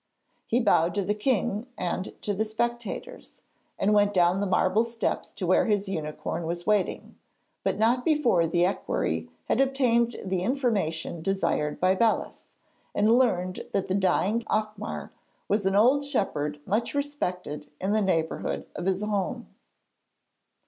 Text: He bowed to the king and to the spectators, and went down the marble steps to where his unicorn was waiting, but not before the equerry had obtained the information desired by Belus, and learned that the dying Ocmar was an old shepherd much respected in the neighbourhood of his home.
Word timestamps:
He 0.47 0.59
bowed 0.59 0.95
to 0.95 1.03
the 1.03 1.13
king 1.13 1.67
and 1.77 2.19
to 2.23 2.33
the 2.33 2.43
spectators, 2.43 3.41
and 3.77 3.93
went 3.93 4.15
down 4.15 4.39
the 4.39 4.47
marble 4.47 4.83
steps 4.83 5.31
to 5.33 5.45
where 5.45 5.67
his 5.67 5.87
unicorn 5.87 6.47
was 6.47 6.65
waiting, 6.65 7.19
but 7.63 7.77
not 7.77 8.03
before 8.03 8.47
the 8.47 8.65
equerry 8.65 9.29
had 9.45 9.61
obtained 9.61 10.15
the 10.25 10.41
information 10.41 11.21
desired 11.21 11.79
by 11.79 11.93
Belus, 11.93 12.47
and 12.95 13.15
learned 13.15 13.63
that 13.73 13.89
the 13.89 13.93
dying 13.93 14.41
Ocmar 14.49 15.11
was 15.47 15.67
an 15.67 15.75
old 15.75 16.03
shepherd 16.03 16.59
much 16.65 16.95
respected 16.95 17.67
in 17.79 17.91
the 17.91 18.01
neighbourhood 18.01 18.65
of 18.75 18.87
his 18.87 19.03
home. 19.03 19.53